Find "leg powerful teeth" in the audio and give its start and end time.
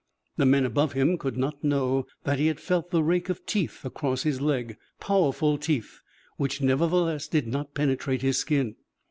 4.41-6.01